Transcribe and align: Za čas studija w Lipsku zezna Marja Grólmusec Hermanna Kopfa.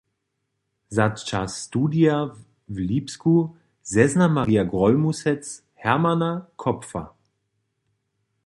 Za 0.97 1.05
čas 1.25 1.57
studija 1.65 2.15
w 2.69 2.77
Lipsku 2.87 3.35
zezna 3.93 4.27
Marja 4.39 4.63
Grólmusec 4.73 5.55
Hermanna 5.85 6.33
Kopfa. 6.65 7.07